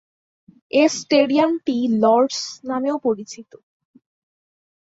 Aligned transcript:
এ 0.71 0.83
স্টেডিয়ামটি 0.95 1.75
লর্ড’স 2.03 2.39
নামেও 2.63 2.97
পরিচিত। 3.03 3.51